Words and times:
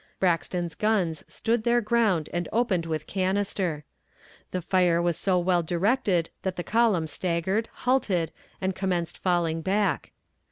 Braxton's 0.19 0.73
guns 0.73 1.23
stood 1.27 1.61
their 1.61 1.79
ground 1.79 2.27
and 2.33 2.49
opened 2.51 2.87
with 2.87 3.05
canister. 3.05 3.83
The 4.49 4.59
fire 4.59 4.99
was 4.99 5.15
so 5.15 5.37
well 5.37 5.61
directed 5.61 6.31
that 6.41 6.55
the 6.55 6.63
column 6.63 7.05
staggered, 7.05 7.69
halted, 7.71 8.31
and 8.59 8.73
commenced 8.75 9.19
falling 9.19 9.61
back. 9.61 10.11